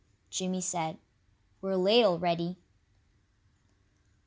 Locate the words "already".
2.05-2.57